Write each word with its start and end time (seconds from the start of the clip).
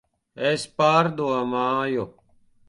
Es 0.51 0.63
pārdomāju. 0.81 2.07